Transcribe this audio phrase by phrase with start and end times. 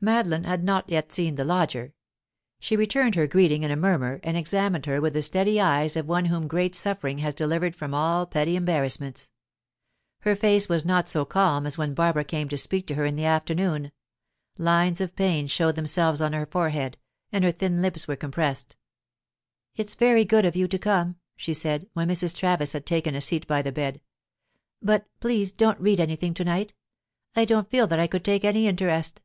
[0.00, 1.92] Madeline had not yet seen the lodger;
[2.60, 6.06] she returned her greeting in a murmur, and examined her with the steady eyes of
[6.06, 9.28] one whom great suffering has delivered from all petty embarrassments.
[10.20, 13.16] Her face was not so calm as when Barbara came to speak to her in
[13.16, 13.90] the afternoon;
[14.56, 16.96] lines of pain showed themselves on her forehead,
[17.32, 18.76] and her thin lips were compressed.
[19.74, 22.36] "It's very good of you to come," she said, when Mrs.
[22.38, 24.00] Travis had taken a seat by the bed.
[24.80, 26.72] "But please don't read anything to night.
[27.34, 29.20] I don't feel that I could take any interest.